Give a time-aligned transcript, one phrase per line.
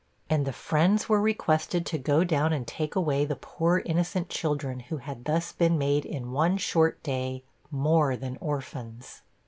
[0.31, 4.79] And the friends were requested to go down and take away the poor innocent children
[4.79, 9.21] who had thus been made in one short day more than orphans.